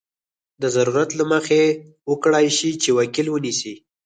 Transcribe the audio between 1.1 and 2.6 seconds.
له مخې وکړای